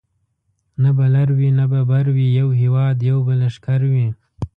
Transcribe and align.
نه 0.81 0.89
به 0.97 1.05
لر 1.13 1.27
وي 1.37 1.49
نه 1.59 1.65
به 1.71 1.81
بر 1.89 2.05
وي 2.15 2.27
یو 2.39 2.47
هیواد 2.59 2.97
یو 3.09 3.17
به 3.27 3.33
لښکر 3.41 3.81
وي 3.93 4.07